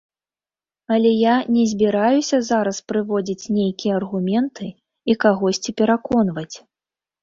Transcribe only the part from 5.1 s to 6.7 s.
і кагосьці пераконваць.